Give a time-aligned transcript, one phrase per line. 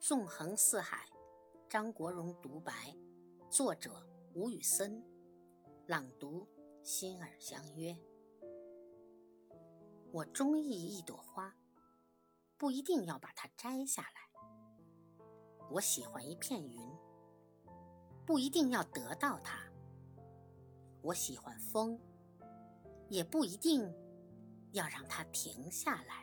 [0.00, 1.06] 纵横四海，
[1.68, 2.72] 张国荣独白，
[3.50, 5.04] 作者吴宇森，
[5.86, 6.48] 朗读
[6.82, 7.94] 心儿相约。
[10.10, 11.54] 我中意一朵花，
[12.56, 14.40] 不一定要把它摘下来。
[15.70, 16.80] 我喜欢一片云，
[18.24, 19.60] 不一定要得到它。
[21.02, 22.00] 我喜欢风，
[23.10, 23.82] 也不一定
[24.72, 26.19] 要让它停下来。